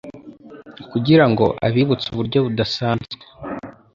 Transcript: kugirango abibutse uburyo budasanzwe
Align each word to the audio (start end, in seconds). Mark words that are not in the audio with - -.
kugirango 0.91 1.45
abibutse 1.67 2.05
uburyo 2.09 2.39
budasanzwe 2.45 3.15